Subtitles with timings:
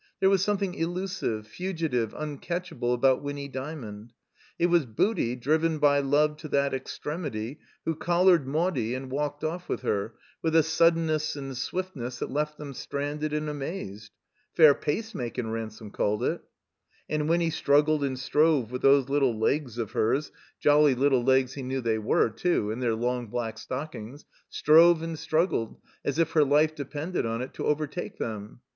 [0.19, 4.13] There was something elusive, fugitive, un catchable about Winny Dymond.
[4.57, 9.69] It was Booty, driven by love to that extremity, who collared Maudie and walked off
[9.69, 14.11] with her, with a suddenness and swiftness that left them stranded and amazed.
[14.57, 16.41] Pair pace makin'," Ransome called it.
[17.07, 20.31] And Winny struggled and strove with those Kttle legs of hers
[20.65, 25.19] G^Uy Kttle legs he knew they were, too, in their long black stockings), strove and
[25.19, 28.61] struggled, as if her life depended on it, to overtake them.